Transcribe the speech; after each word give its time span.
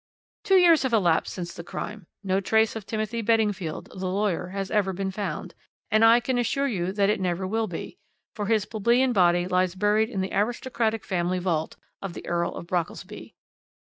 "Two 0.43 0.55
years 0.55 0.81
have 0.81 0.93
elapsed 0.93 1.31
since 1.31 1.53
the 1.53 1.63
crime; 1.63 2.07
no 2.23 2.39
trace 2.41 2.75
of 2.75 2.87
Timothy 2.87 3.21
Beddingfield, 3.21 3.87
the 3.91 4.07
lawyer, 4.07 4.47
has 4.47 4.71
ever 4.71 4.93
been 4.93 5.11
found, 5.11 5.53
and 5.91 6.03
I 6.03 6.19
can 6.19 6.39
assure 6.39 6.67
you 6.67 6.91
that 6.91 7.07
it 7.07 7.19
will 7.19 7.23
never 7.25 7.67
be, 7.67 7.99
for 8.33 8.47
his 8.47 8.65
plebeian 8.65 9.13
body 9.13 9.47
lies 9.47 9.75
buried 9.75 10.09
in 10.09 10.21
the 10.21 10.33
aristocratic 10.33 11.05
family 11.05 11.37
vault 11.37 11.75
of 12.01 12.13
the 12.13 12.25
Earl 12.25 12.55
of 12.55 12.65
Brockelsby." 12.65 13.35